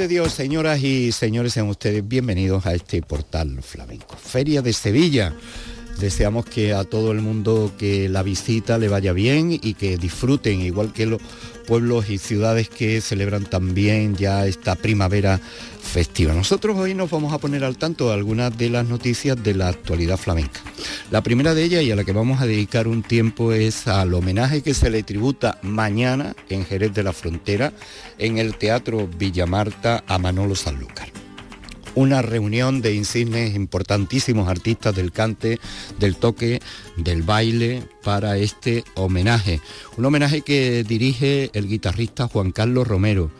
[0.00, 4.16] de Dios, señoras y señores, sean ustedes bienvenidos a este portal flamenco.
[4.16, 5.34] Feria de Sevilla.
[5.98, 10.62] Deseamos que a todo el mundo que la visita le vaya bien y que disfruten,
[10.62, 11.20] igual que los
[11.70, 15.38] pueblos y ciudades que celebran también ya esta primavera
[15.80, 16.34] festiva.
[16.34, 19.68] Nosotros hoy nos vamos a poner al tanto de algunas de las noticias de la
[19.68, 20.60] actualidad flamenca.
[21.12, 24.12] La primera de ellas y a la que vamos a dedicar un tiempo es al
[24.14, 27.72] homenaje que se le tributa mañana en Jerez de la Frontera
[28.18, 31.19] en el Teatro Villamarta a Manolo Sanlúcar
[31.94, 35.58] una reunión de insignes importantísimos artistas del cante,
[35.98, 36.60] del toque,
[36.96, 39.60] del baile para este homenaje.
[39.96, 43.30] Un homenaje que dirige el guitarrista Juan Carlos Romero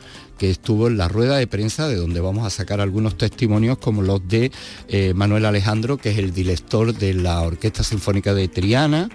[0.41, 4.01] que estuvo en la rueda de prensa de donde vamos a sacar algunos testimonios como
[4.01, 4.51] los de
[4.89, 9.11] eh, Manuel Alejandro, que es el director de la Orquesta Sinfónica de Triana,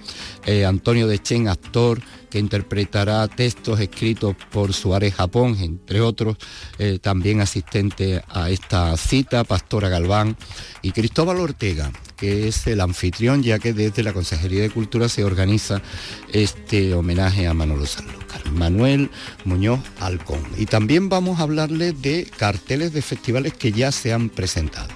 [0.46, 6.38] eh, Antonio de Chen, actor que interpretará textos escritos por Suárez Japón, entre otros,
[6.78, 10.38] eh, también asistente a esta cita, Pastora Galván,
[10.84, 15.23] y Cristóbal Ortega, que es el anfitrión, ya que desde la Consejería de Cultura se
[15.23, 15.81] organiza
[16.31, 18.44] este homenaje a Manolo Sanlúcar.
[18.56, 19.09] Manuel
[19.44, 20.42] Muñoz Alcón.
[20.58, 24.89] Y también vamos a hablarles de carteles de festivales que ya se han presentado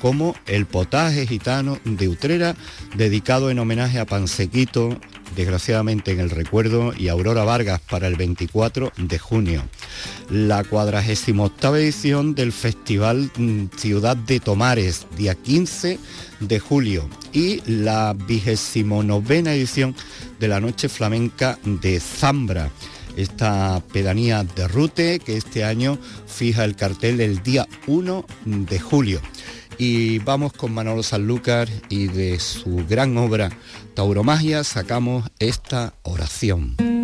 [0.00, 2.54] como el potaje gitano de Utrera,
[2.94, 4.98] dedicado en homenaje a Pansequito,
[5.34, 9.62] desgraciadamente en el recuerdo, y Aurora Vargas para el 24 de junio.
[10.30, 15.98] La 48 edición del Festival mm, Ciudad de Tomares, día 15
[16.40, 17.08] de julio.
[17.32, 19.94] Y la 29 edición
[20.38, 22.70] de la Noche Flamenca de Zambra
[23.16, 29.20] esta pedanía de Rute que este año fija el cartel el día 1 de julio.
[29.78, 33.50] Y vamos con Manolo Sanlúcar y de su gran obra
[33.94, 36.95] Tauromagia sacamos esta oración.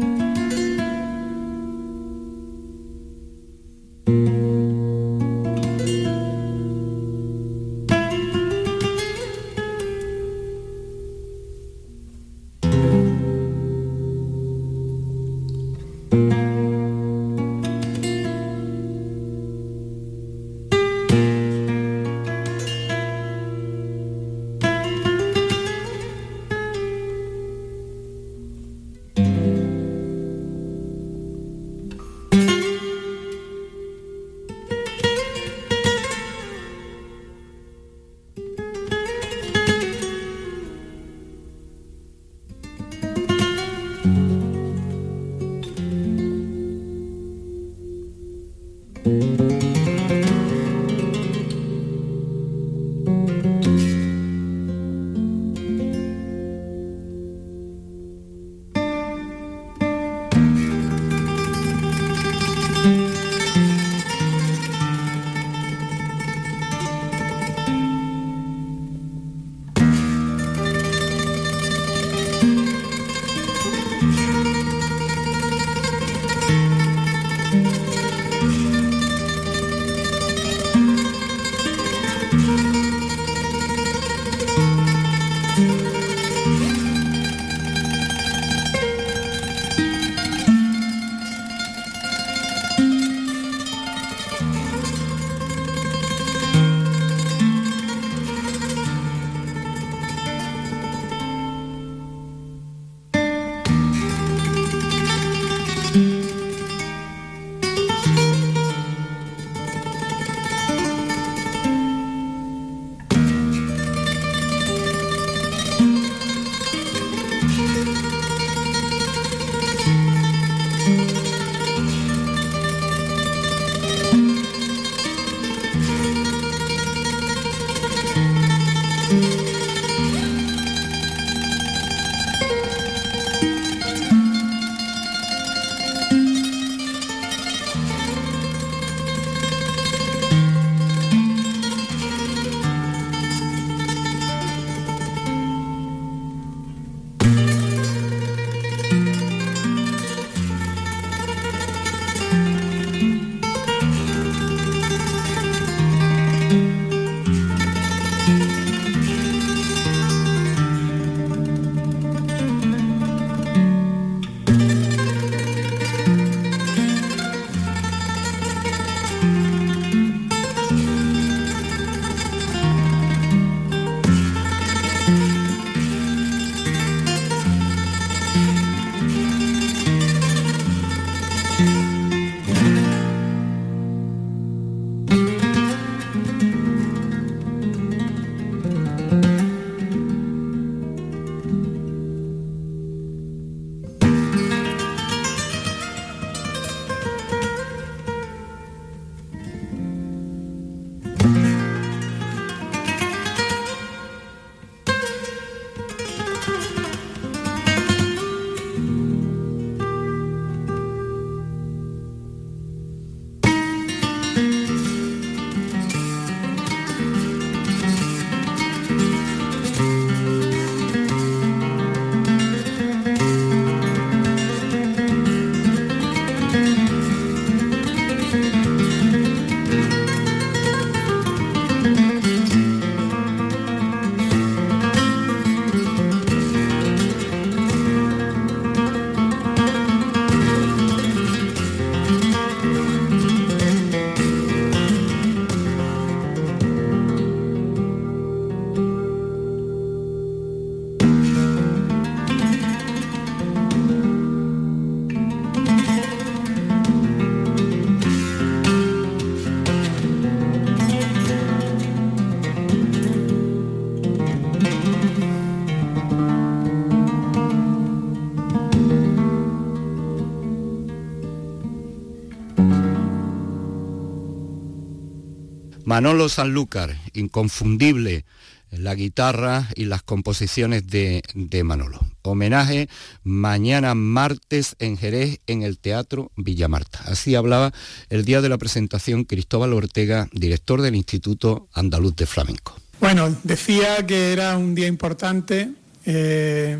[275.92, 278.24] Manolo Sanlúcar, inconfundible
[278.70, 282.00] la guitarra y las composiciones de, de, Manolo.
[282.22, 282.88] Homenaje
[283.24, 287.00] mañana martes en Jerez en el Teatro Villamarta.
[287.04, 287.74] Así hablaba
[288.08, 292.74] el día de la presentación Cristóbal Ortega, director del Instituto Andaluz de Flamenco.
[292.98, 295.72] Bueno, decía que era un día importante,
[296.06, 296.78] eh,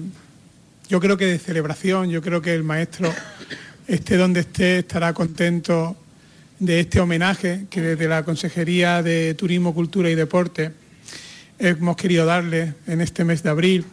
[0.89, 3.13] yo creo que de celebración, yo creo que el maestro,
[3.87, 5.99] esté donde esté, estará contento
[6.63, 10.71] de este homenaje que desde la Consejería de Turismo, Cultura y Deporte
[11.59, 13.85] hemos querido darle en este mes de abril.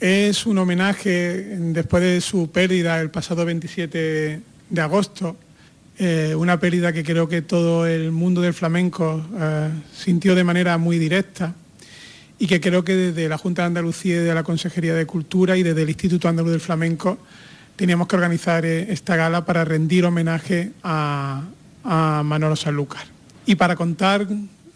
[0.00, 1.10] Es un homenaje
[1.58, 4.40] después de su pérdida el pasado 27
[4.70, 5.36] de agosto,
[5.98, 10.78] eh, una pérdida que creo que todo el mundo del flamenco eh, sintió de manera
[10.78, 11.54] muy directa
[12.38, 15.58] y que creo que desde la Junta de Andalucía y de la Consejería de Cultura
[15.58, 17.18] y desde el Instituto Andaluz del Flamenco
[17.76, 21.44] teníamos que organizar eh, esta gala para rendir homenaje a,
[21.86, 23.04] Manolo Sanlúcar.
[23.46, 24.26] Y para contar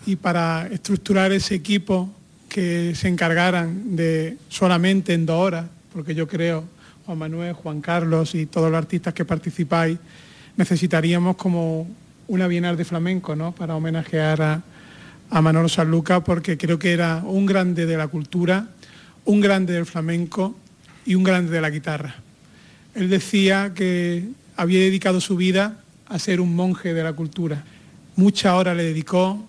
[0.06, 2.10] y para estructurar ese equipo
[2.48, 6.64] que se encargaran de solamente en dos horas, porque yo creo,
[7.06, 9.98] Juan Manuel, Juan Carlos y todos los artistas que participáis,
[10.56, 11.88] necesitaríamos como
[12.28, 13.52] una Bienal de Flamenco, ¿no?
[13.52, 14.62] Para homenajear a,
[15.30, 18.68] a Manolo Sanlúcar porque creo que era un grande de la cultura,
[19.24, 20.56] un grande del flamenco
[21.04, 22.16] y un grande de la guitarra.
[22.94, 27.64] Él decía que había dedicado su vida a ser un monje de la cultura.
[28.16, 29.42] Muchas horas le dedicó,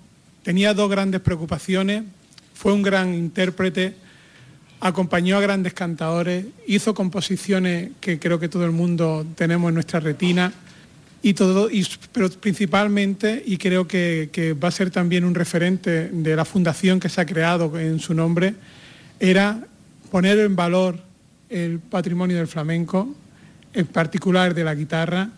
[0.43, 2.03] tenía dos grandes preocupaciones,
[2.53, 3.95] fue un gran intérprete,
[4.79, 9.99] acompañó a grandes cantadores, hizo composiciones que creo que todo el mundo tenemos en nuestra
[9.99, 10.53] retina
[11.23, 11.69] y todo,
[12.11, 17.09] pero principalmente, y creo que, va a ser también un referente de la fundación que
[17.09, 18.55] se ha creado en su nombre,
[19.19, 19.67] era
[20.09, 20.99] poner en valor
[21.49, 23.15] el patrimonio del flamenco,
[23.73, 25.29] en particular de la guitarra.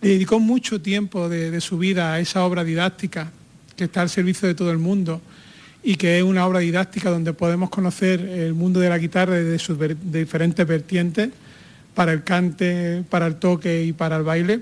[0.00, 3.32] Dedicó mucho tiempo de, su vida a esa obra didáctica
[3.76, 5.20] que está al servicio de todo el mundo
[5.82, 9.58] y que es una obra didáctica donde podemos conocer el mundo de la guitarra desde
[9.58, 11.30] sus diferentes vertientes,
[11.94, 14.60] para el cante, para el toque y para el baile.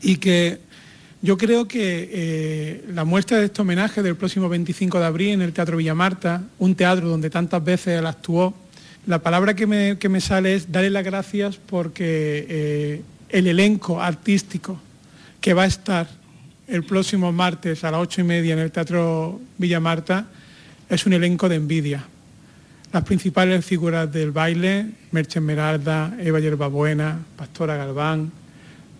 [0.00, 0.60] Y que
[1.22, 5.42] yo creo que eh, la muestra de este homenaje del próximo 25 de abril en
[5.42, 8.54] el Teatro Villamarta, un teatro donde tantas veces él actuó,
[9.06, 14.78] la palabra que me, sale es darle las gracias porque eh, el elenco artístico
[15.40, 16.08] que va a estar
[16.68, 20.26] el próximo martes a las ocho y media en el Teatro Villamarta
[20.88, 22.04] es un elenco de envidia.
[22.92, 28.32] Las principales figuras del baile, Merche Esmeralda, Eva Yerbabuena, Pastora Galván,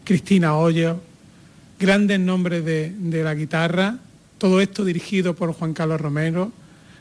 [0.04, 1.00] Cristina Hoyo,
[1.78, 3.98] grandes nombres de, la guitarra,
[4.38, 6.52] todo esto dirigido por Juan Carlos Romero,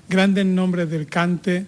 [0.10, 1.66] grandes nombres del cante,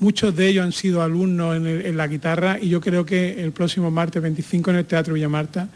[0.00, 3.90] muchos de ellos han sido alumnos en, la guitarra y yo creo que el próximo
[3.90, 5.68] martes 25 en el Teatro Villamarta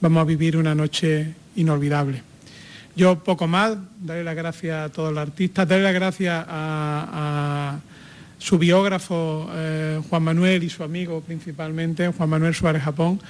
[0.00, 2.22] vamos a vivir una noche inolvidable.
[2.94, 7.78] Yo poco más, daré las gracias a todos los artistas, daré las gracias a,
[8.38, 13.20] su biógrafo eh, Juan Manuel y su amigo principalmente, Juan Manuel Suárez Japón,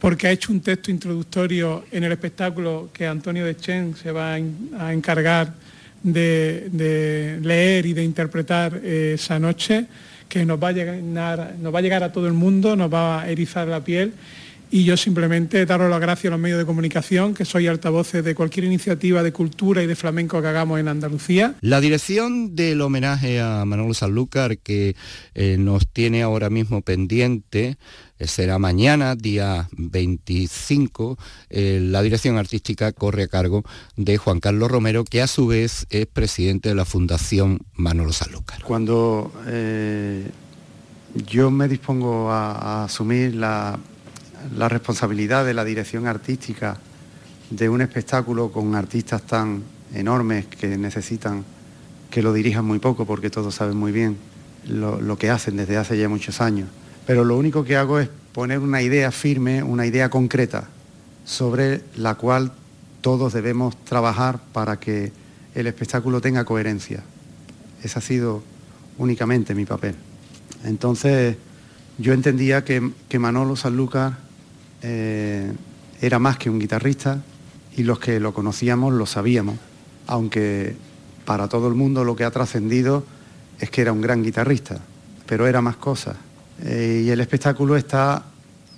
[0.00, 4.34] porque ha hecho un texto introductorio en el espectáculo que Antonio de Chen se va
[4.34, 5.54] a encargar
[6.02, 9.86] de, leer y de interpretar eh, esa noche,
[10.28, 13.22] que nos va, a llegar, nos va a llegar a todo el mundo, nos va
[13.22, 14.12] a erizar la piel
[14.70, 18.34] y yo simplemente daros las gracias a los medios de comunicación, que soy altavoces de
[18.34, 21.54] cualquier iniciativa de cultura y de flamenco que hagamos en Andalucía.
[21.60, 24.94] La dirección del homenaje a Manolo Sanlúcar que
[25.34, 27.76] eh, nos tiene ahora mismo pendiente
[28.18, 31.18] eh, será mañana, día 25.
[31.50, 33.64] Eh, la dirección artística corre a cargo
[33.96, 38.62] de Juan Carlos Romero, que a su vez es presidente de la Fundación Manolo Sanlúcar.
[38.62, 39.32] Cuando
[41.26, 43.78] yo me dispongo a asumir la
[44.56, 46.78] la responsabilidad de la dirección artística
[47.50, 49.62] de un espectáculo con artistas tan
[49.94, 51.44] enormes que necesitan
[52.10, 54.16] que lo dirijan muy poco porque todos saben muy bien
[54.66, 56.68] lo, que hacen desde hace ya muchos años.
[57.06, 60.68] Pero lo único que hago es poner una idea firme, una idea concreta
[61.24, 62.52] sobre la cual
[63.00, 65.12] todos debemos trabajar para que
[65.54, 67.02] el espectáculo tenga coherencia.
[67.82, 68.42] Ese ha sido
[68.98, 69.94] únicamente mi papel.
[70.64, 71.36] Entonces
[71.98, 74.27] yo entendía que, que Manolo Sanlúcar
[74.82, 75.52] eh,
[76.00, 77.22] era más que un guitarrista
[77.76, 79.56] y los que lo conocíamos lo sabíamos,
[80.06, 80.76] aunque
[81.24, 83.04] para todo el mundo lo que ha trascendido
[83.60, 84.78] es que era un gran guitarrista,
[85.26, 86.16] pero era más cosas.
[86.62, 88.24] Eh, y el espectáculo está,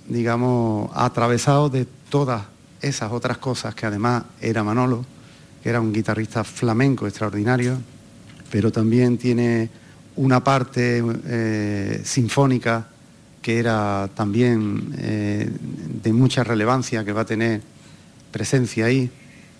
[0.07, 2.43] digamos, atravesado de todas
[2.81, 5.05] esas otras cosas que además era Manolo,
[5.61, 7.77] que era un guitarrista flamenco extraordinario,
[8.51, 9.69] pero también tiene
[10.15, 12.87] una parte eh, sinfónica
[13.41, 15.49] que era también eh,
[16.03, 17.61] de mucha relevancia, que va a tener
[18.31, 19.09] presencia ahí.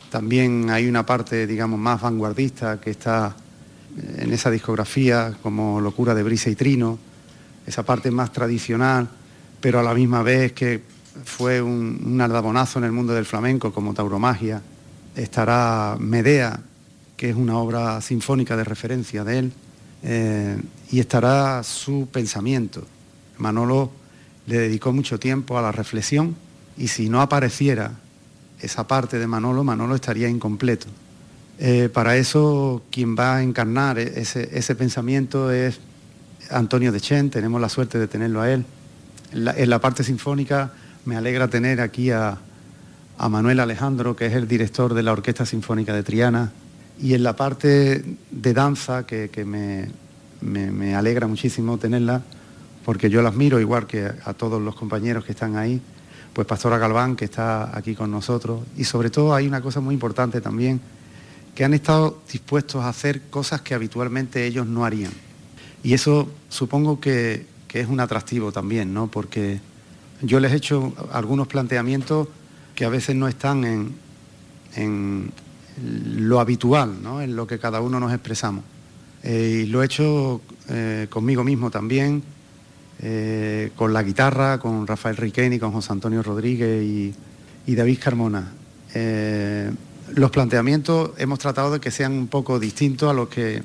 [0.09, 3.35] También hay una parte, digamos, más vanguardista que está
[4.17, 6.97] en esa discografía, como Locura de Brisa y Trino,
[7.65, 9.09] esa parte más tradicional,
[9.59, 10.81] pero a la misma vez que
[11.25, 14.61] fue un, un en el mundo del flamenco, como Tauromagia.
[15.15, 16.59] Estará Medea,
[17.17, 19.53] que es una obra sinfónica de referencia de él,
[20.03, 20.57] eh,
[20.91, 22.85] y estará su pensamiento.
[23.37, 23.91] Manolo
[24.47, 26.35] le dedicó mucho tiempo a la reflexión
[26.77, 27.93] y si no apareciera
[28.61, 30.87] esa parte de Manolo, Manolo estaría incompleto.
[31.59, 35.79] Eh, para eso quien va a encarnar ese, pensamiento es
[36.49, 38.65] Antonio Dechen, tenemos la suerte de tenerlo a él.
[39.31, 40.73] En la, parte sinfónica
[41.05, 42.37] me alegra tener aquí a,
[43.29, 46.51] Manuel Alejandro, que es el director de la Orquesta Sinfónica de Triana,
[46.99, 52.23] y en la parte de danza, que, me, alegra muchísimo tenerla,
[52.85, 55.81] porque yo la admiro igual que a todos los compañeros que están ahí,
[56.33, 59.93] pues Pastora Galván, que está aquí con nosotros, y sobre todo hay una cosa muy
[59.93, 60.79] importante también,
[61.53, 65.11] que han estado dispuestos a hacer cosas que habitualmente ellos no harían.
[65.83, 69.07] Y eso supongo que, es un atractivo también, ¿no?
[69.07, 69.61] Porque
[70.21, 72.27] yo les he hecho algunos planteamientos
[72.75, 73.95] que a veces no están en,
[74.75, 75.31] en
[76.17, 77.21] lo habitual, ¿no?
[77.21, 78.65] En lo que cada uno nos expresamos.
[79.23, 82.23] Eh, y lo he hecho eh, conmigo mismo también,
[83.01, 87.15] eh, con la guitarra, con Rafael Riqueni, con José Antonio Rodríguez y,
[87.73, 88.51] David Carmona.
[90.13, 93.63] los planteamientos hemos tratado de que sean un poco distintos a lo que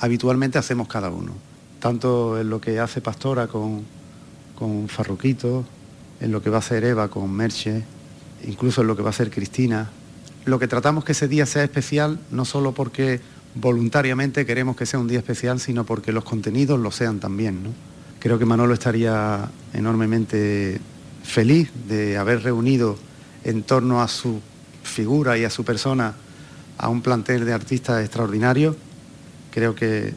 [0.00, 1.32] habitualmente hacemos cada uno,
[1.78, 3.82] tanto en lo que hace Pastora con,
[4.54, 5.64] con Farruquito,
[6.20, 7.84] en lo que va a hacer Eva con Merche,
[8.46, 9.90] incluso en lo que va a hacer Cristina.
[10.44, 13.20] Lo que tratamos que ese día sea especial, no solo porque
[13.54, 17.62] voluntariamente queremos que sea un día especial, sino porque los contenidos lo sean también.
[18.24, 20.80] Creo que Manolo estaría enormemente
[21.22, 22.96] feliz de haber reunido
[23.44, 24.40] en torno a su
[24.82, 26.14] figura y a su persona
[26.78, 28.76] a un plantel de artistas extraordinarios.
[29.50, 30.14] Creo que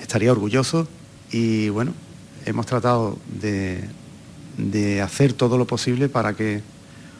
[0.00, 0.88] estaría orgulloso
[1.32, 1.92] y bueno,
[2.46, 3.84] hemos tratado de,
[4.56, 6.62] de hacer todo lo posible para que,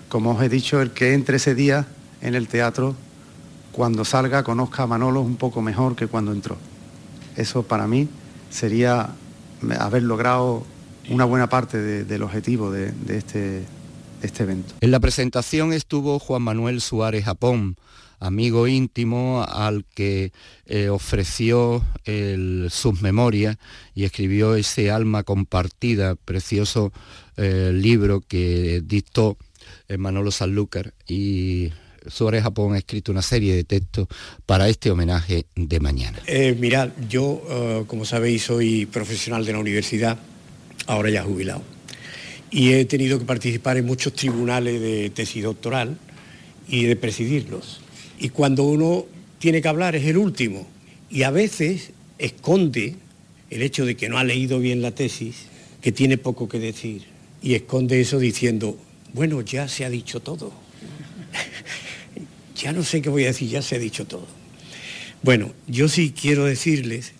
[0.09, 1.87] como os he dicho, el que entre ese día
[2.23, 2.95] en el teatro
[3.73, 6.57] cuando salga conozca a Manolo un poco mejor que cuando entró.
[7.37, 8.09] Eso para mí
[8.49, 9.11] sería
[9.79, 10.64] haber logrado
[11.09, 13.64] una buena parte del objetivo de, este,
[14.23, 14.75] este evento.
[14.81, 17.76] En la presentación estuvo Juan Manuel Suárez Japón,
[18.21, 20.33] amigo íntimo al que
[20.67, 21.85] eh, ofreció
[22.69, 23.57] sus memorias
[23.95, 26.93] y escribió ese alma compartida, precioso
[27.37, 29.38] eh, libro que dictó
[29.88, 31.73] eh, Manolo Sanlúcar y
[32.11, 34.09] sobre Japón ha escrito una serie de textos
[34.47, 36.19] para este homenaje de mañana.
[36.26, 40.19] Eh, mirad, yo, eh, como sabéis, soy profesional de la universidad,
[40.87, 41.62] ahora ya jubilado,
[42.50, 45.97] y he tenido que participar en muchos tribunales de tesis doctoral
[46.69, 47.81] y de presidirlos.
[48.19, 49.07] Y cuando uno
[49.38, 50.67] tiene que hablar es el último,
[51.11, 52.97] y a veces esconde
[53.50, 55.47] el hecho de que no ha leído bien la tesis,
[55.81, 57.05] que tiene poco que decir,
[57.43, 58.79] y esconde eso diciendo,
[59.12, 60.52] bueno, ya se ha dicho todo.
[62.61, 64.26] Ya no sé qué voy a decir, ya se ha dicho todo.
[65.23, 67.12] Bueno, yo sí quiero decirles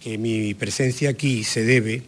[0.00, 2.02] que mi presencia aquí se debe,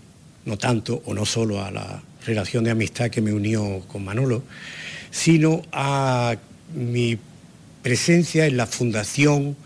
[0.44, 4.44] no tanto o no solo a la relación de amistad que me unió con Manolo,
[5.10, 6.36] sino a
[6.74, 7.18] mi
[7.82, 9.56] presencia en la Fundación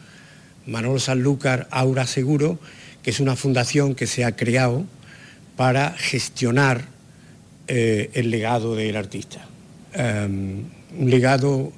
[0.66, 2.58] Manolo Sanlúcar Aura Seguro,
[3.02, 4.86] que es una fundación que se ha creado
[5.56, 6.86] para gestionar
[7.68, 9.46] eh, el legado del artista.
[9.92, 10.64] Em,
[10.98, 11.72] un legado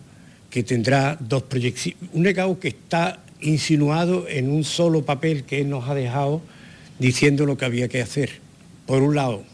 [0.53, 5.71] que tendrá dos proyecciones, un legado que está insinuado en un solo papel que él
[5.71, 6.43] nos ha dejado
[6.99, 8.33] diciendo lo que había que hacer.
[8.85, 9.45] Por un lado,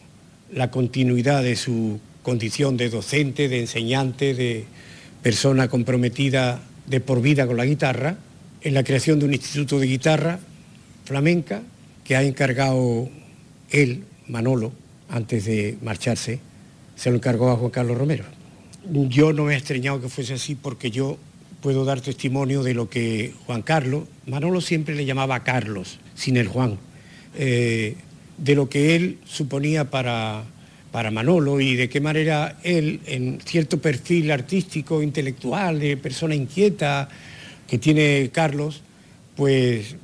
[0.52, 4.64] la continuidad de su condición de docente, de enseñante, de
[5.22, 8.16] persona comprometida de por vida con la guitarra,
[8.62, 10.40] en la creación de un instituto de guitarra
[11.04, 11.62] flamenca
[12.02, 13.08] que ha encargado
[13.70, 14.72] él, Manolo,
[15.08, 16.40] antes de marcharse,
[16.96, 18.37] se lo encargó a Juan Carlos Romero
[18.84, 21.18] yo no me he extrañado que fuese así porque yo
[21.60, 26.48] puedo dar testimonio de lo que Juan Carlos, Manolo siempre le llamaba Carlos, sin el
[26.48, 26.78] Juan,
[27.36, 27.96] eh,
[28.36, 30.44] de lo que él suponía para,
[30.92, 37.08] para Manolo y de qué manera él, en cierto perfil artístico, intelectual, de persona inquieta
[37.66, 38.82] que tiene Carlos,
[39.36, 39.96] pues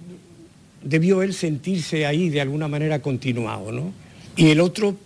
[0.83, 3.73] debió él sentirse ahí de alguna manera continuado.
[3.73, 3.93] ¿no?
[4.37, 4.97] Y el otro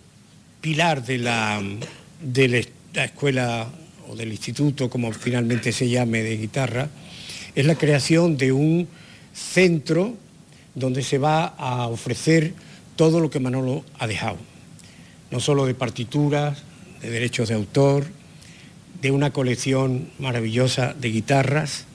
[0.61, 1.61] pilar de la,
[2.21, 2.67] del
[2.99, 3.65] la escuela
[4.09, 6.89] o del instituto, como finalmente se llame, de guitarra,
[7.55, 8.89] es la creación de un
[9.33, 10.15] centro
[10.75, 12.53] donde se va a ofrecer
[12.97, 14.35] todo lo que Manolo ha dejado,
[15.31, 16.63] no solo de partituras,
[17.01, 18.05] de derechos de autor,
[19.01, 21.85] de una colección maravillosa de guitarras,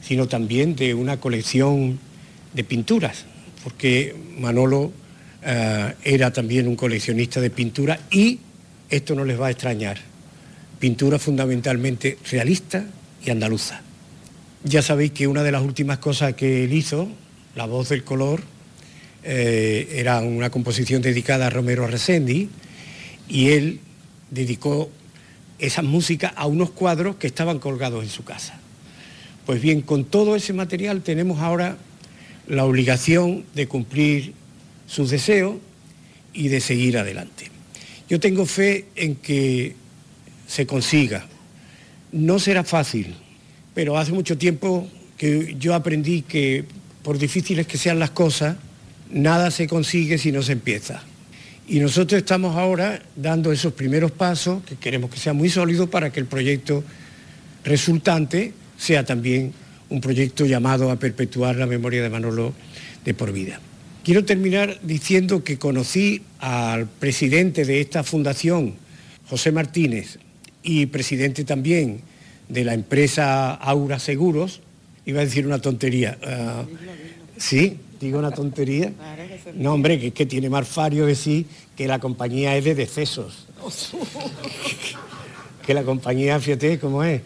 [0.00, 1.98] sino también de una colección
[2.54, 3.26] de pinturas,
[3.62, 4.90] porque Manolo
[5.42, 8.38] eh, era también un coleccionista de pintura y,
[8.88, 9.98] esto no les va a extrañar,
[10.78, 12.84] pintura fundamentalmente realista
[13.24, 13.82] y andaluza.
[14.64, 17.08] Ya sabéis que una de las últimas cosas que él hizo,
[17.54, 18.42] La voz del color,
[19.24, 22.50] eh, era una composición dedicada a Romero Resendi
[23.28, 23.80] y él
[24.30, 24.90] dedicó
[25.58, 28.60] esa música a unos cuadros que estaban colgados en su casa.
[29.46, 31.78] Pues bien, con todo ese material tenemos ahora
[32.46, 34.34] la obligación de cumplir
[34.86, 35.56] sus deseos
[36.32, 37.50] y de seguir adelante.
[38.08, 39.74] Yo tengo fe en que
[40.46, 41.26] se consiga.
[42.12, 43.14] No será fácil,
[43.74, 46.64] pero hace mucho tiempo que yo aprendí que
[47.02, 48.56] por difíciles que sean las cosas,
[49.10, 51.02] nada se consigue si no se empieza.
[51.68, 56.10] Y nosotros estamos ahora dando esos primeros pasos, que queremos que sean muy sólidos para
[56.10, 56.84] que el proyecto
[57.64, 59.52] resultante sea también
[59.88, 62.54] un proyecto llamado a perpetuar la memoria de Manolo
[63.04, 63.60] de por vida.
[64.04, 68.74] Quiero terminar diciendo que conocí al presidente de esta fundación,
[69.28, 70.18] José Martínez,
[70.66, 72.00] y presidente también
[72.48, 74.60] de la empresa Aura Seguros,
[75.06, 76.18] iba a decir una tontería.
[76.24, 76.64] Ah,
[77.36, 78.92] sí, digo una tontería.
[79.54, 83.46] No, hombre, que, que tiene más fario decir que la compañía es de decesos.
[85.66, 87.22] que la compañía, fíjate cómo es.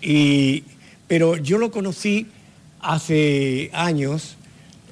[0.00, 0.62] Y,
[1.08, 2.28] pero yo lo conocí
[2.80, 4.36] hace años,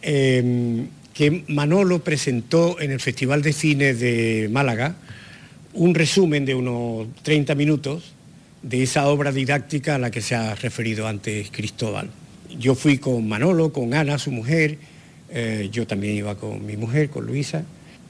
[0.02, 4.96] em, que Manolo presentó en el Festival de Cine de Málaga
[5.74, 8.14] un resumen de unos 30 minutos
[8.62, 12.08] de esa obra didáctica a la que se ha referido antes Cristóbal.
[12.58, 14.78] Yo fui con Manolo, con Ana, su mujer,
[15.30, 17.64] eh, yo también iba con mi mujer, con Luisa,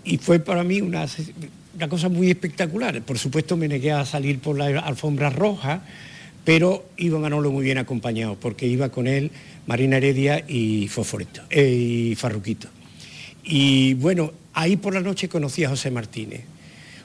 [0.05, 1.07] y fue para mí una,
[1.89, 3.01] cosa muy espectacular.
[3.03, 5.83] Por supuesto me negué a salir por la alfombra roja,
[6.45, 9.31] pero iba Manolo muy bien acompañado, porque iba con él
[9.67, 12.69] Marina Heredia y Fosforito, eh, y Farruquito.
[13.43, 16.43] Y bueno, ahí por la noche conocí a José Martínez.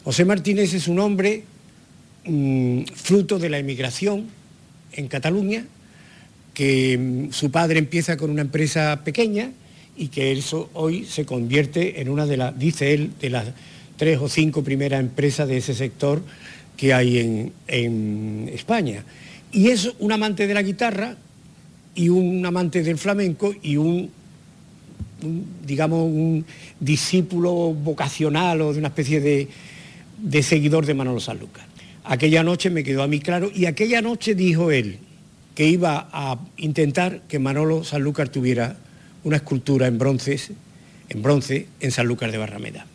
[0.04, 1.44] José Martínez es un hombre
[2.26, 4.28] mm, fruto de la emigración
[4.94, 5.66] en Cataluña,
[6.54, 9.52] que mm, su padre empieza con una empresa pequeña
[9.98, 13.48] y que eso hoy se convierte en una de las, dice él, de las
[13.98, 16.24] tres o cinco primeras empresas de ese sector
[16.78, 19.04] que hay en, en España.
[19.52, 21.18] Y es un amante de la guitarra
[21.94, 24.10] y un amante del flamenco y un,
[25.66, 26.46] digamos, un
[26.80, 29.50] discípulo vocacional o de una especie de,
[30.22, 31.66] de seguidor de Manolo Sanlúcar.
[32.04, 35.00] Aquella noche me quedó a mí claro y aquella noche dijo él
[35.56, 38.78] que iba a intentar que Manolo Sanlúcar tuviera
[39.24, 40.40] una escultura en bronce,
[41.10, 42.86] en bronce en Sanlúcar de Barrameda.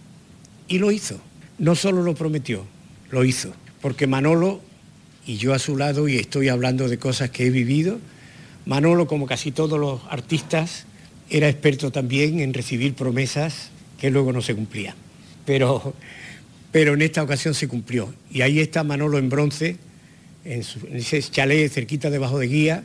[0.68, 1.20] Y lo hizo.
[1.58, 2.64] No solo lo prometió,
[3.10, 3.52] lo hizo.
[3.80, 4.60] Porque Manolo
[5.26, 7.98] y yo a su lado y estoy hablando de cosas que he vivido.
[8.66, 10.87] Manolo, como casi todos los artistas,
[11.30, 14.94] era experto también en recibir promesas que luego no se cumplían.
[15.44, 15.94] Pero,
[16.74, 18.12] pero en esta ocasión se cumplió.
[18.32, 19.76] Y ahí está Manolo en bronce,
[20.44, 22.82] en, ese chalet cerquita debajo de Guía,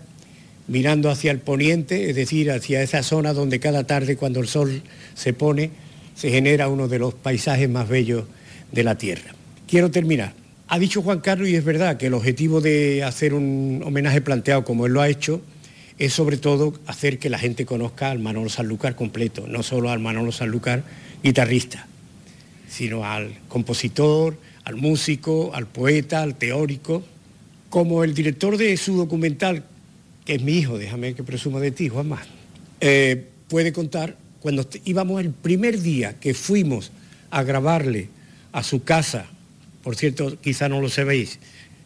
[0.67, 4.83] mirando hacia el poniente, es decir, hacia esa zona donde cada tarde cuando el sol
[5.15, 5.71] se pone,
[6.13, 8.25] se genera uno de los paisajes más bellos
[8.71, 9.33] de la tierra.
[9.67, 10.33] Quiero terminar
[10.67, 14.63] ha dicho Juan Carlos, y es verdad, que el objetivo de hacer un homenaje planteado
[14.63, 15.41] como él lo ha hecho,
[15.97, 19.97] es sobre todo hacer que la gente conozca al Manolo Sanlúcar completo, no solo al
[19.97, 20.83] Manolo Sanlúcar
[21.23, 21.87] guitarrista,
[22.69, 27.03] sino al compositor, al músico, al poeta, al teórico.
[27.69, 29.63] Como el director de su documental,
[30.25, 32.21] que es mi hijo, déjame que presuma de ti, Juanma,
[32.81, 36.91] eh, puede contar, cuando íbamos el primer día que fuimos
[37.29, 38.09] a grabarle
[38.51, 39.27] a su casa
[39.83, 41.39] por cierto, quizá no lo sabéis,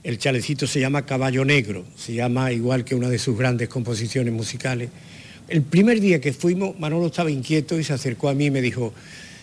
[0.03, 4.33] el chalecito se llama Caballo Negro, se llama igual que una de sus grandes composiciones
[4.33, 4.89] musicales.
[5.47, 8.61] El primer día que fuimos, Manolo estaba inquieto y se acercó a mí y me
[8.61, 8.93] dijo,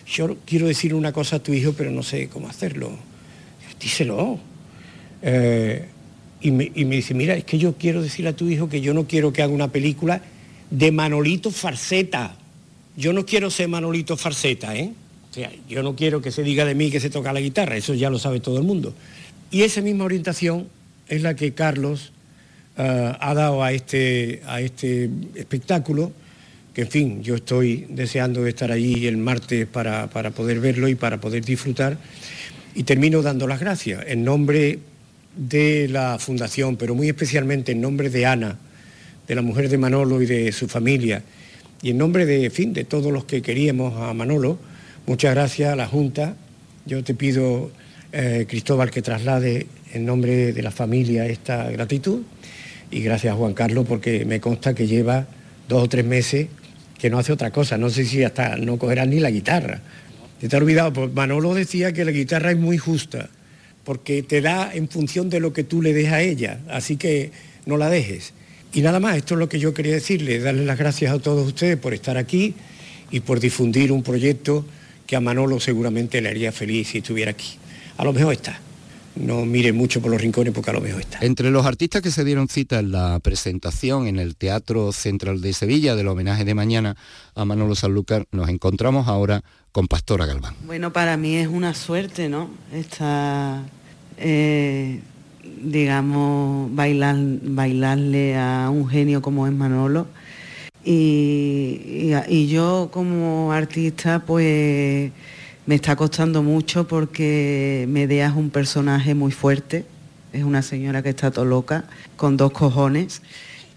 [0.05, 2.91] yo quiero decir una cosa a tu hijo, pero no sé cómo hacerlo.
[3.79, 4.39] Díselo.
[5.21, 5.87] Eh,
[6.41, 9.05] y, me, dice, mira, es que yo quiero decirle a tu hijo que yo no
[9.05, 10.21] quiero que haga una película
[10.69, 12.35] de Manolito Farceta.
[12.97, 14.91] Yo no quiero ser Manolito Farceta, ¿eh?
[15.29, 17.77] O sea, yo no quiero que se diga de mí que se toca la guitarra,
[17.77, 18.93] eso ya lo sabe todo el mundo.
[19.49, 20.67] Y esa misma orientación
[21.07, 22.11] es la que Carlos
[22.77, 26.11] eh, ha dado a este, a este espectáculo,
[26.73, 30.95] que en fin, yo estoy deseando estar allí el martes para, para poder verlo y
[30.95, 31.97] para poder disfrutar.
[32.75, 34.79] Y termino dando las gracias en nombre
[35.35, 38.57] de la Fundación, pero muy especialmente en nombre de Ana,
[39.27, 41.23] de la mujer de Manolo y de su familia,
[41.81, 44.59] y en nombre de, fin, de todos los que queríamos a Manolo,
[45.07, 46.35] Muchas gracias a la Junta.
[46.85, 47.71] Yo te pido,
[48.11, 52.21] eh, Cristóbal, que traslade en nombre de la familia esta gratitud
[52.91, 55.25] y gracias a Juan Carlos porque me consta que lleva
[55.67, 56.47] dos o tres meses
[57.01, 57.79] que no hace otra cosa.
[57.79, 59.81] No sé si hasta no cogerá ni la guitarra.
[60.39, 63.29] Te ha olvidado, pues Manolo decía que la guitarra es muy justa,
[63.83, 67.31] porque te da en función de lo que tú le des a ella, así que
[67.65, 68.33] no la dejes.
[68.73, 71.47] Y nada más, esto es lo que yo quería decirle, darle las gracias a todos
[71.47, 72.53] ustedes por estar aquí
[73.09, 74.65] y por difundir un proyecto
[75.07, 77.57] que a Manolo seguramente le haría feliz si estuviera aquí.
[77.97, 78.59] A lo mejor está
[79.15, 81.19] no mire mucho por los rincones porque a lo mejor está.
[81.21, 85.53] Entre los artistas que se dieron cita en la presentación en el Teatro Central de
[85.53, 86.95] Sevilla del homenaje de mañana
[87.35, 90.55] a Manolo Sanlúcar, nos encontramos ahora con Pastora Galván.
[90.65, 92.49] Bueno, para mí es una suerte, ¿no?
[92.73, 93.63] Esta,
[94.17, 94.99] eh,
[95.63, 100.07] digamos, bailar, bailarle a un genio como es Manolo.
[100.83, 105.11] y yo como artista, pues
[105.65, 109.85] me está costando mucho porque Medea es un personaje muy fuerte,
[110.33, 113.21] es una señora que está todo loca, con dos cojones,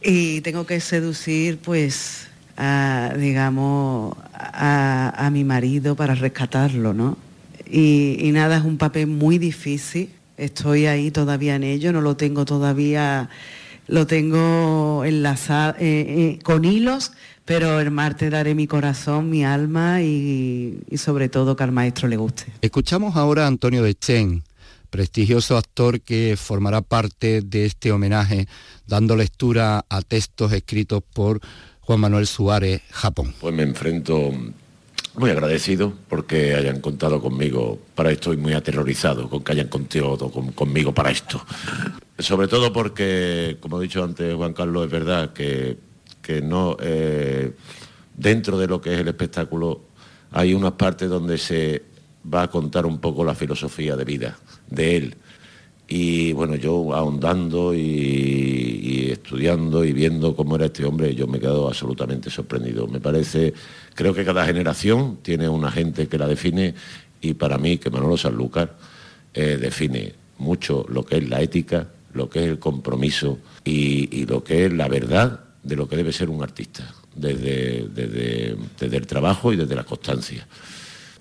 [0.02, 7.18] y tengo que seducir pues a, digamos, a, mi marido para rescatarlo, ¿no?
[7.66, 12.44] Y, nada, es un papel muy difícil, estoy ahí todavía en ello, no lo tengo
[12.44, 13.28] todavía,
[13.88, 17.12] lo tengo enlazado eh, eh, con hilos,
[17.44, 22.16] pero el martes daré mi corazón, mi alma y, sobre todo que al maestro le
[22.16, 22.46] guste.
[22.61, 24.42] Escuchamos ahora a Antonio de Chen,
[24.90, 28.48] prestigioso actor que formará parte de este homenaje,
[28.87, 31.40] dando lectura a textos escritos por
[31.80, 33.35] Juan Manuel Suárez, Japón.
[33.40, 34.33] Pues me enfrento
[35.16, 40.30] muy agradecido porque hayan contado conmigo para esto y muy aterrorizado con que hayan contado
[40.30, 41.44] conmigo para esto.
[42.18, 45.76] Sobre todo porque, como ha dicho antes Juan Carlos, es verdad que
[46.24, 47.52] que no eh,
[48.16, 49.82] dentro de lo que es el espectáculo
[50.32, 51.82] hay unas partes donde se
[52.32, 55.14] va a contar un poco la filosofía de vida de él.
[55.87, 61.40] Y bueno, yo ahondando y, estudiando y viendo cómo era este hombre, yo me he
[61.40, 62.88] quedado absolutamente sorprendido.
[62.88, 63.52] Me parece,
[63.94, 66.74] creo que cada generación tiene una gente que la define
[67.20, 68.76] y para mí que Manolo Sanlúcar
[69.34, 74.42] eh, define mucho lo que es la ética, lo que es el compromiso y lo
[74.42, 79.53] que es la verdad de lo que debe ser un artista, desde, desde, el trabajo
[79.53, 80.46] y desde la constancia.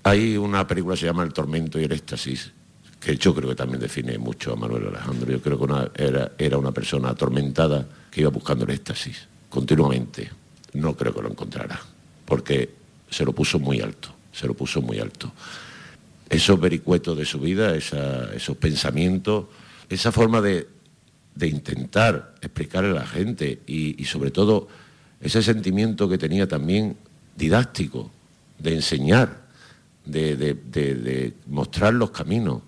[0.02, 2.52] Hay una película que se llama El tormento y el éxtasis,
[3.00, 5.32] que yo creo que también define mucho a Manuel Alejandro.
[5.32, 10.30] Yo creo que era, era una persona atormentada que iba buscando el éxtasis continuamente.
[10.74, 11.80] No creo que lo encontrara,
[12.26, 12.74] porque
[13.08, 15.32] se lo puso muy alto, se lo puso muy alto.
[16.28, 19.46] Esos vericuetos de su vida, esos pensamientos,
[19.88, 20.66] esa forma de,
[21.34, 24.68] de intentar explicarle a la gente y, sobre todo
[25.20, 26.96] ese sentimiento que tenía también
[27.36, 28.10] didáctico,
[28.58, 29.44] de enseñar,
[30.04, 32.62] de, mostrar los caminos,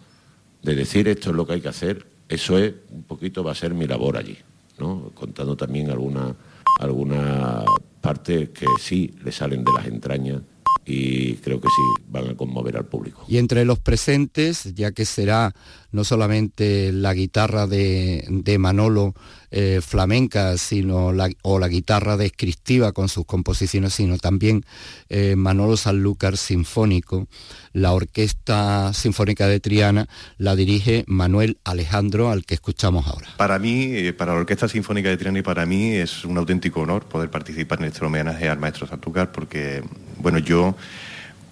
[0.63, 3.55] de decir esto es lo que hay que hacer, eso es un poquito va a
[3.55, 4.37] ser mi labor allí,
[4.79, 5.13] ¿no?
[5.15, 6.35] contando también alguna,
[6.81, 7.65] alguna
[8.01, 10.43] parte que sí le salen de las entrañas
[10.87, 13.25] y creo que sí van a conmover al público.
[13.27, 15.53] Y entre los presentes, ya que será
[15.97, 19.15] no solamente la guitarra de, Manolo
[19.51, 24.67] eh, flamenca sino o la guitarra descriptiva con sus composiciones, sino también
[25.09, 27.29] eh, Manolo Sanlúcar Sinfónico.
[27.73, 30.07] La Orquesta Sinfónica de Triana
[30.37, 33.29] la dirige Manuel Alejandro, al que escuchamos ahora.
[33.39, 36.81] Para mí, eh, para la Orquesta Sinfónica de Triana y para mí es un auténtico
[36.83, 39.83] honor poder participar en este homenaje al maestro Sanlúcar porque,
[40.19, 40.77] bueno, yo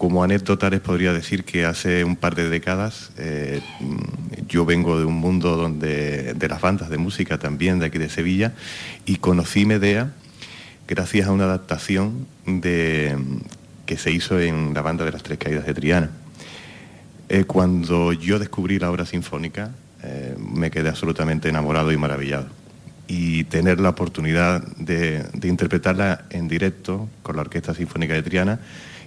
[0.04, 3.62] como anécdota les podría decir que hace un par de décadas eh,
[4.46, 8.10] yo vengo de un mundo donde, de las bandas de música también de aquí de
[8.10, 8.52] Sevilla
[9.06, 10.12] y conocí Medea
[10.86, 13.16] gracias a una adaptación de,
[13.86, 16.10] que se hizo en la banda de las Tres Caídas de Triana.
[17.30, 19.70] Eh, cuando yo descubrí la obra sinfónica
[20.02, 22.48] eh, me quedé absolutamente enamorado y maravillado.
[23.08, 28.60] Y tener la oportunidad de, de interpretarla en directo con la Orquesta Sinfónica de Triana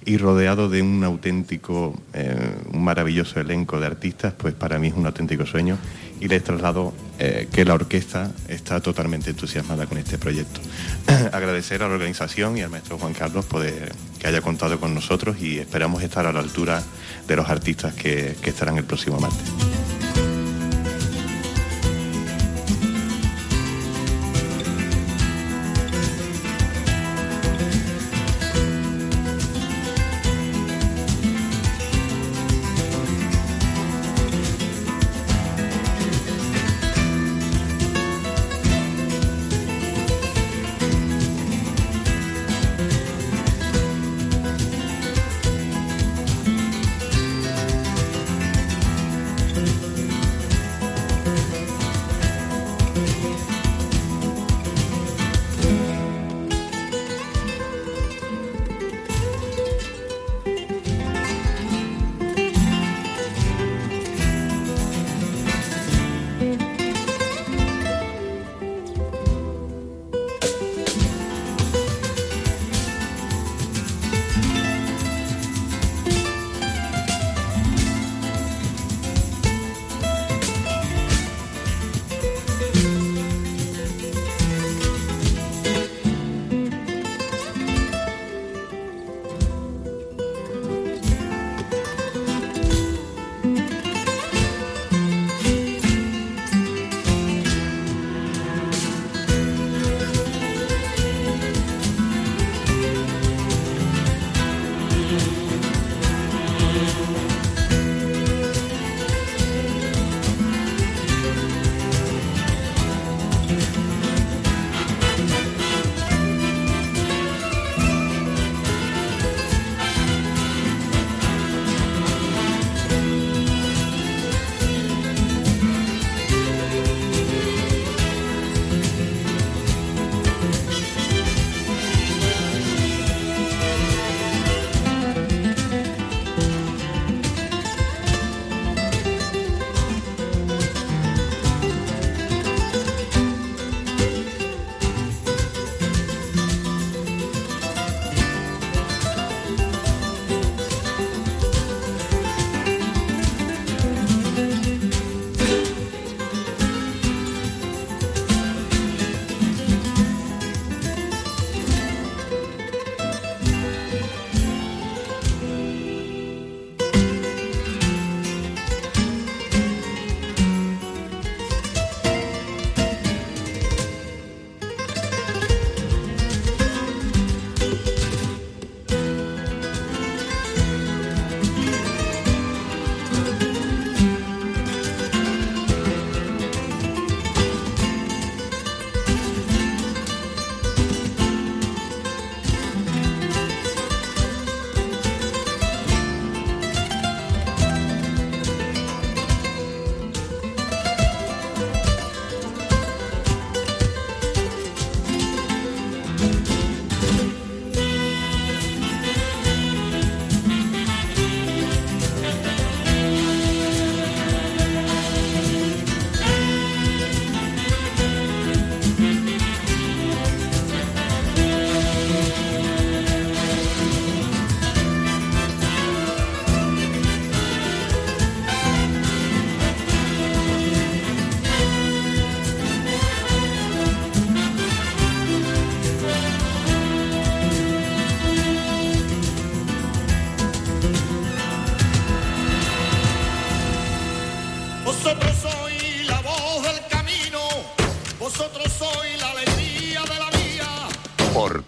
[0.08, 4.94] y rodeado de un auténtico, eh, un maravilloso elenco de artistas, pues para mí es
[4.94, 5.78] un auténtico sueño
[6.22, 10.62] y les traslado eh, que la orquesta está totalmente entusiasmada con este proyecto.
[11.34, 15.42] Agradecer a la organización y al maestro Juan Carlos poder, que haya contado con nosotros
[15.42, 16.82] y esperamos estar a la altura
[17.28, 19.97] de los artistas que estarán el próximo martes.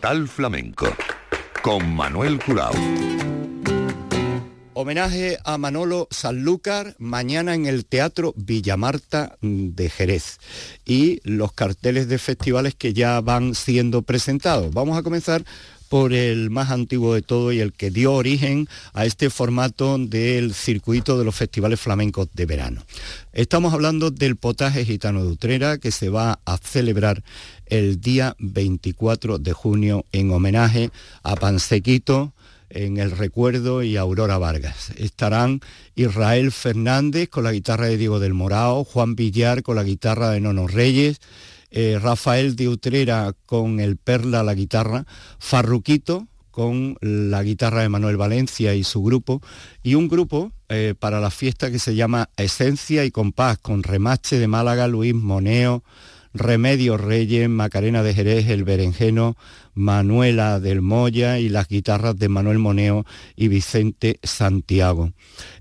[0.10, 0.88] Portal Flamenco
[1.62, 2.74] con Manuel Curao.
[4.74, 10.40] Homenaje a Manolo Sanlúcar mañana en el Teatro Villamarta de Jerez
[10.84, 14.74] y los carteles de festivales que ya van siendo presentados.
[14.74, 15.44] Vamos a comenzar
[15.90, 20.54] por el más antiguo de todo y el que dio origen a este formato del
[20.54, 22.86] circuito de los festivales flamencos de verano.
[23.34, 27.24] Estamos hablando del potaje gitano de Utrera que se va a celebrar
[27.66, 30.92] el día 24 de junio en homenaje
[31.24, 32.34] a Pansequito,
[32.70, 34.92] en el recuerdo y Aurora Vargas.
[34.98, 35.60] Estarán
[35.96, 40.40] Israel Fernández con la guitarra de Diego del Morao, Juan Villar con la guitarra de
[40.40, 41.20] Nono Reyes,
[41.72, 45.06] eh, Rafael de Utrera con el Perla la guitarra,
[45.40, 49.42] Farruquito con la guitarra de Manuel Valencia y su grupo,
[49.82, 54.40] y un grupo eh, para la fiesta que se llama Esencia y Compás, con Remache
[54.40, 55.84] de Málaga, Luis Moneo,
[56.34, 59.36] Remedio Reyes, Macarena de Jerez, El Berenjeno,
[59.74, 65.12] Manuela del Moya y las guitarras de Manuel Moneo y Vicente Santiago.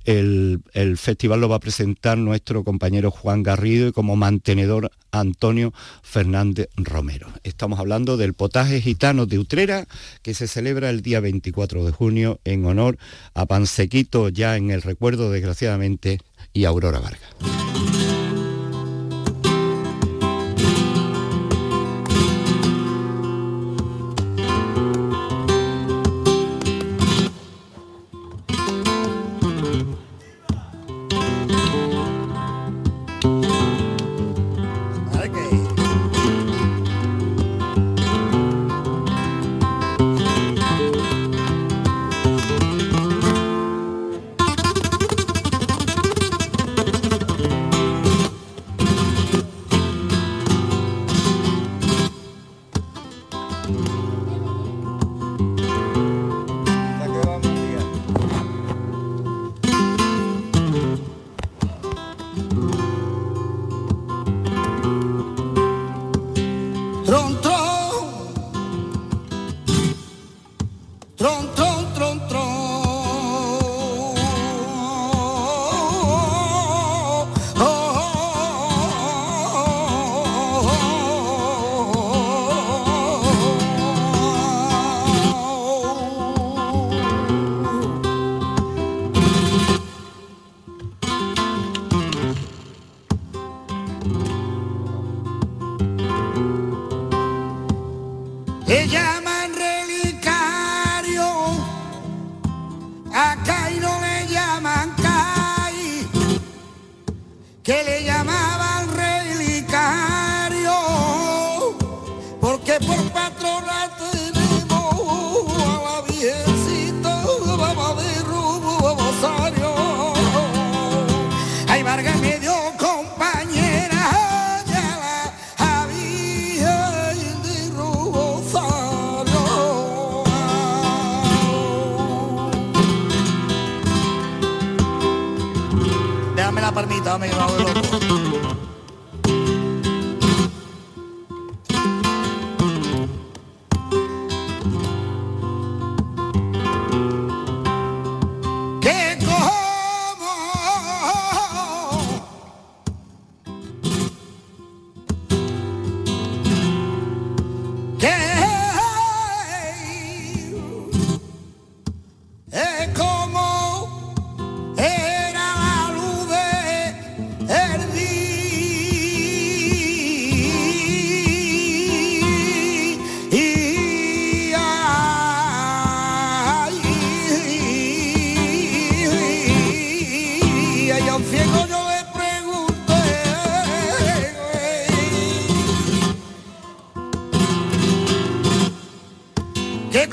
[0.04, 5.72] El, el, festival lo va a presentar nuestro compañero Juan Garrido y como mantenedor Antonio
[6.02, 7.28] Fernández Romero.
[7.44, 9.86] Estamos hablando del potaje gitano de Utrera
[10.22, 12.98] que se celebra el día 24 de junio en honor
[13.34, 16.18] a Pansequito ya en el recuerdo desgraciadamente
[16.52, 17.87] y Aurora Vargas.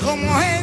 [0.06, 0.55] como él.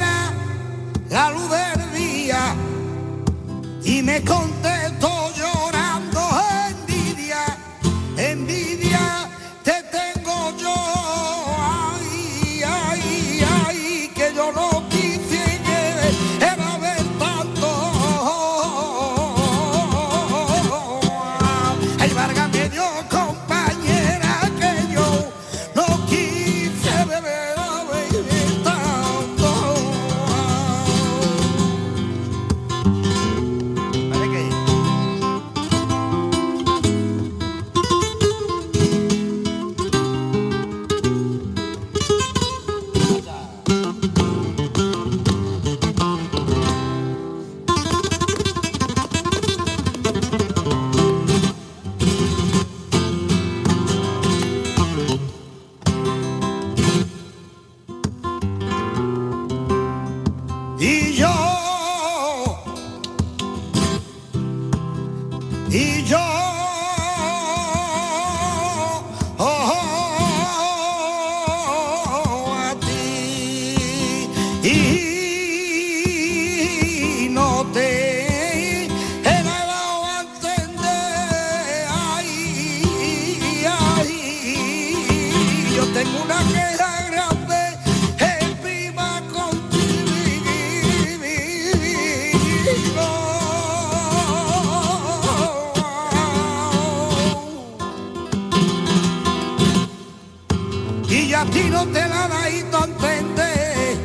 [101.44, 103.98] A ti no te la da y tú entender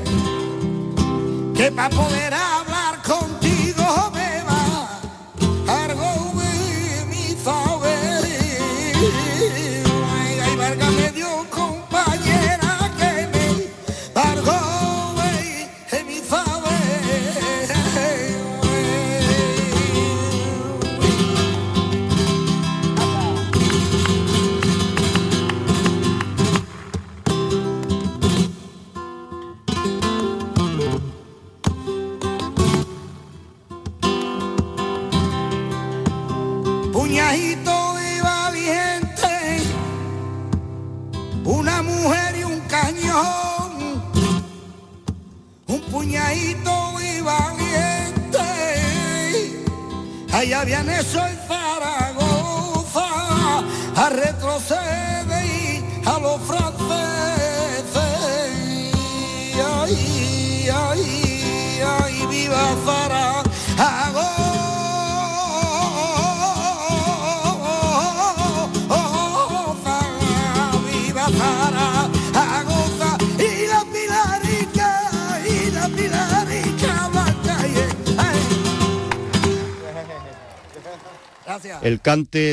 [1.55, 2.68] que para poder hablar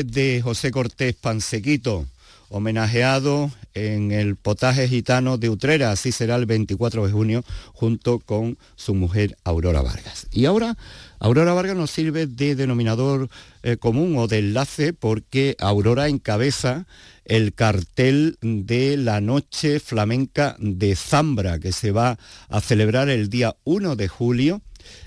[0.06, 2.06] de José Cortés Pansequito,
[2.48, 8.56] homenajeado en el potaje gitano de Utrera, así será el 24 de junio, junto con
[8.76, 10.28] su mujer Aurora Vargas.
[10.32, 10.76] Y ahora
[11.18, 13.28] Aurora Vargas nos sirve de denominador
[13.62, 16.86] eh, común o de enlace porque Aurora encabeza
[17.24, 23.56] el cartel de la Noche Flamenca de Zambra, que se va a celebrar el día
[23.64, 24.62] 1 de julio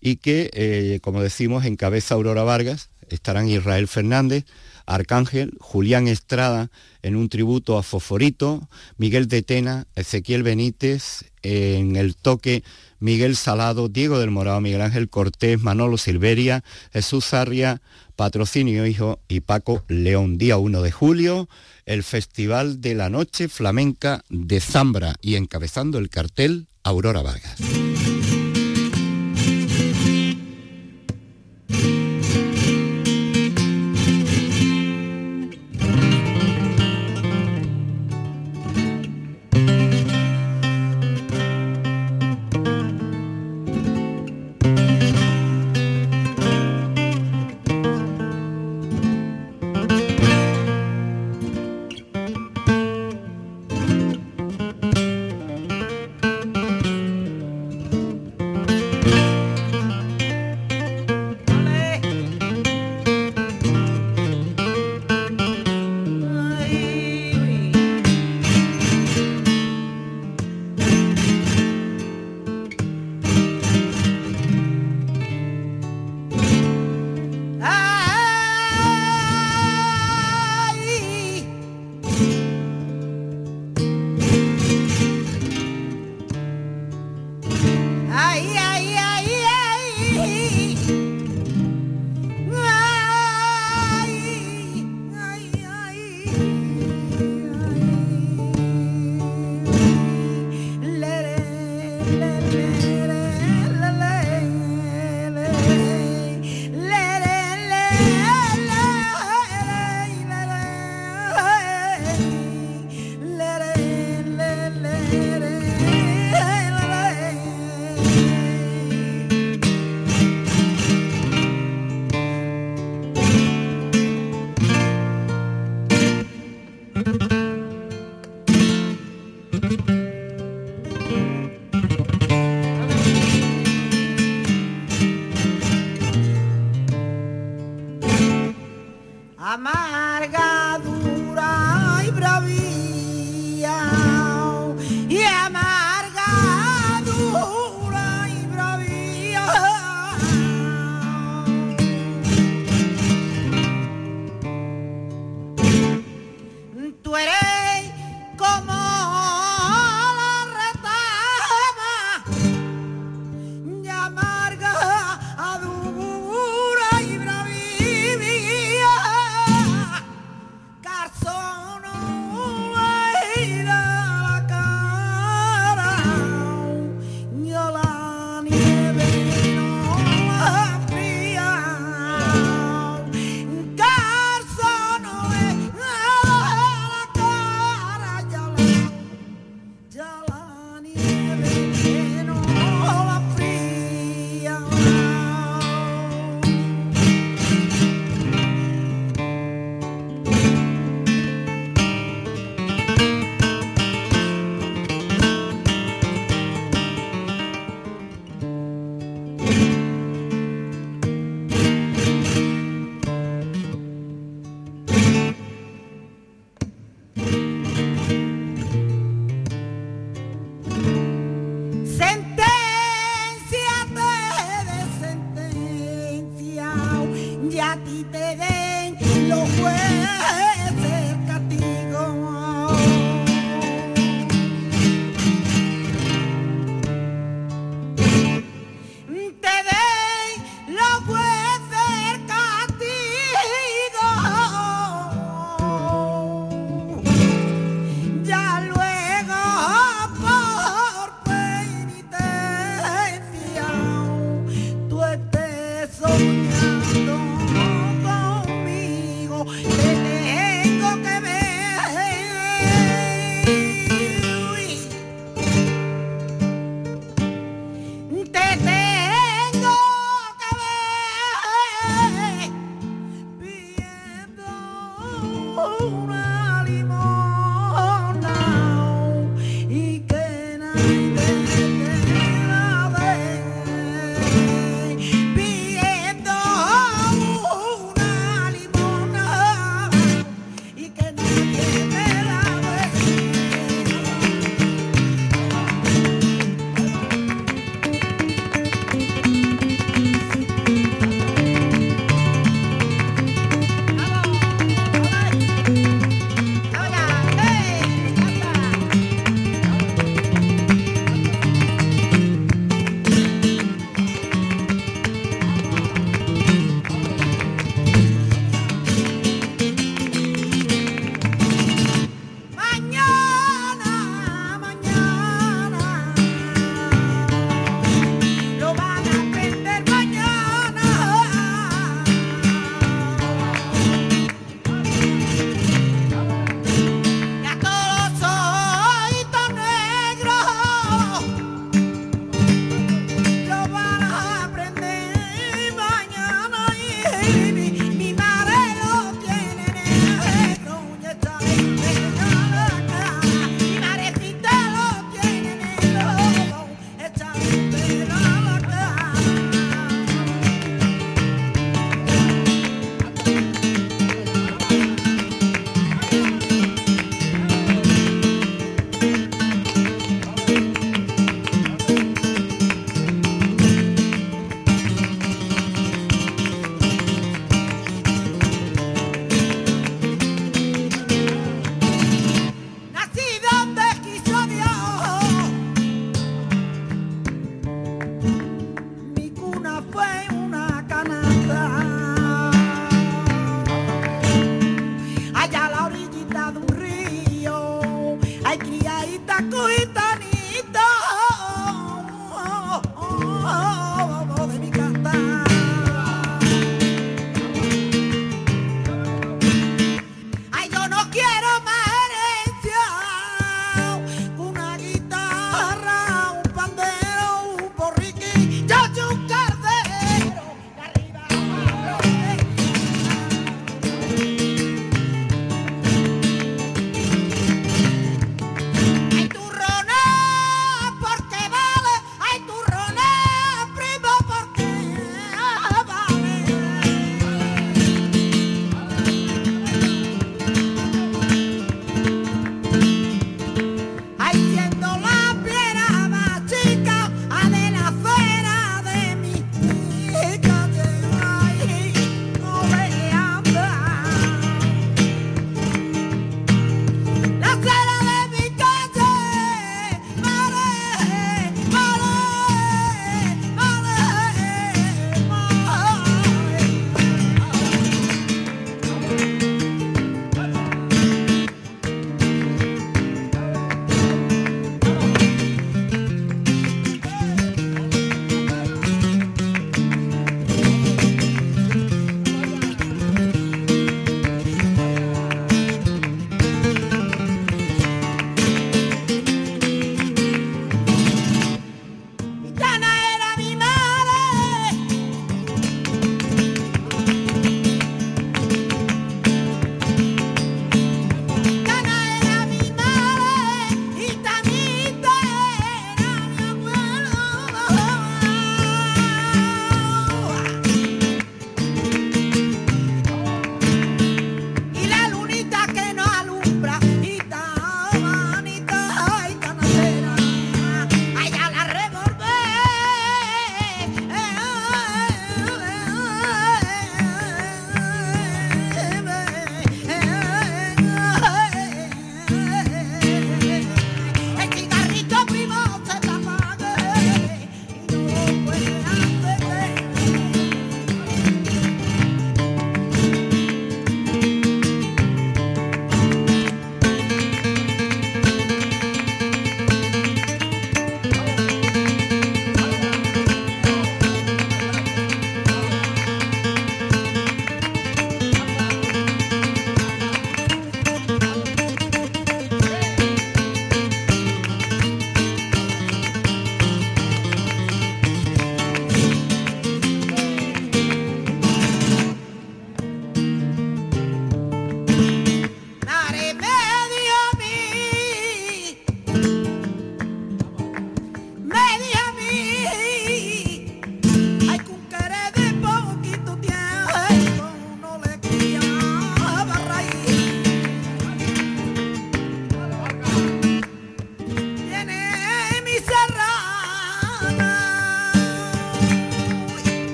[0.00, 4.44] y que, eh, como decimos, encabeza Aurora Vargas, estarán Israel Fernández,
[4.86, 6.70] Arcángel, Julián Estrada
[7.02, 12.62] en un tributo a Foforito, Miguel de Tena, Ezequiel Benítez, en el toque
[12.98, 16.62] Miguel Salado, Diego del Morado, Miguel Ángel Cortés, Manolo Silveria,
[16.92, 17.80] Jesús Sarria,
[18.14, 20.36] Patrocinio Hijo y Paco León.
[20.36, 21.48] Día 1 de julio,
[21.86, 27.56] el Festival de la Noche Flamenca de Zambra y encabezando el cartel Aurora Vargas.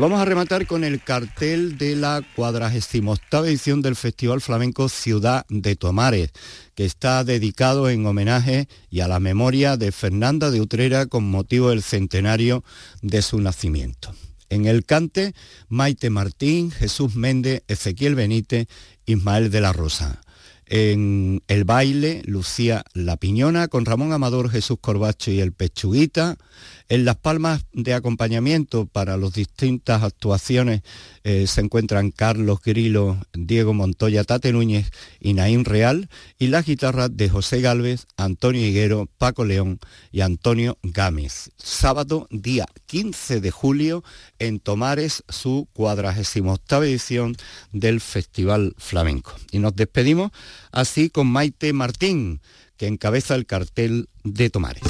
[0.00, 5.76] Vamos a rematar con el cartel de la 48 edición del Festival Flamenco Ciudad de
[5.76, 6.30] Tomares,
[6.74, 11.68] que está dedicado en homenaje y a la memoria de Fernanda de Utrera con motivo
[11.68, 12.64] del centenario
[13.02, 14.14] de su nacimiento.
[14.48, 15.34] En el cante,
[15.68, 18.68] Maite Martín, Jesús Méndez, Ezequiel Benítez,
[19.04, 20.22] Ismael de la Rosa.
[20.72, 26.36] En el baile, Lucía La Piñona, con Ramón Amador, Jesús Corbacho y el Pechuguita.
[26.88, 30.82] En las palmas de acompañamiento para las distintas actuaciones
[31.22, 34.90] eh, se encuentran Carlos Grilo, Diego Montoya, Tate Núñez
[35.20, 36.08] y Naín Real.
[36.38, 39.78] Y las guitarras de José Galvez, Antonio Higuero, Paco León
[40.12, 41.50] y Antonio Gámez.
[41.56, 44.02] Sábado, día 15 de julio,
[44.38, 47.36] en Tomares, su 48 edición
[47.72, 49.34] del Festival Flamenco.
[49.50, 50.30] Y nos despedimos
[50.72, 52.40] así con Maite Martín,
[52.76, 54.82] que encabeza el cartel de Tomares.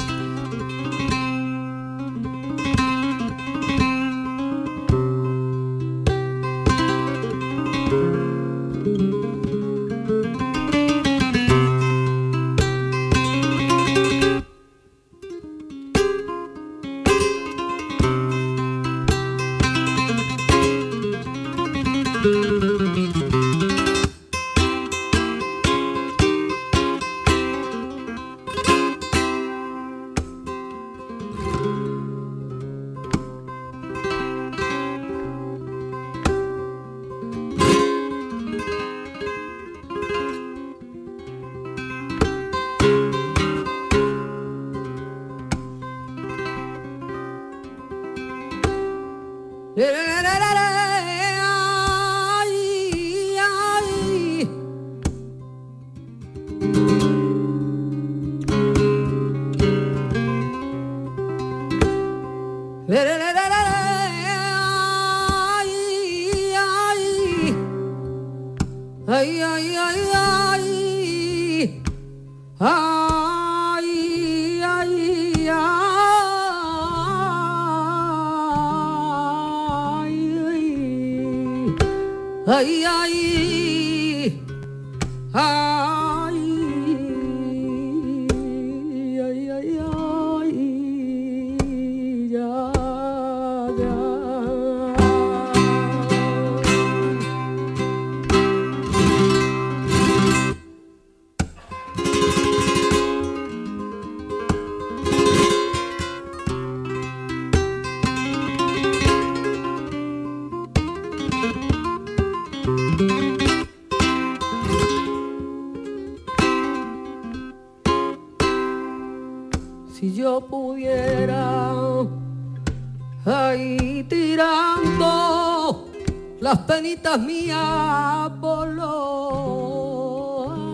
[127.19, 128.89] Mías por los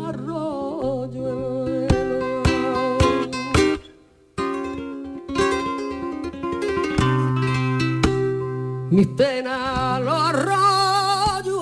[0.08, 1.88] arroyuelos.
[8.90, 11.60] Mis penas los arroyuelos,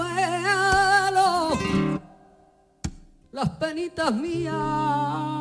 [3.33, 5.34] las penitas mías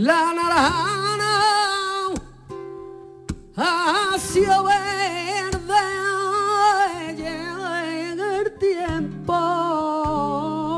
[0.00, 2.14] la naranja
[3.56, 5.76] ha sido verde
[8.08, 9.34] en el tiempo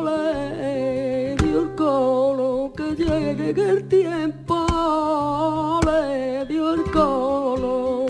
[0.04, 8.06] le dio el colo que llegue el tiempo le dio el colo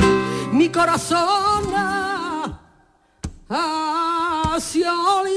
[0.50, 1.52] mi corazón
[5.24, 5.31] libre.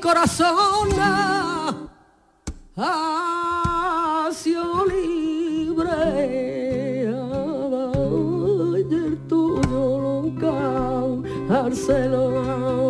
[0.00, 0.88] Corazón
[2.76, 5.90] ha sido libre.
[8.76, 10.32] Ayer tuyo
[11.50, 12.89] Arcelor.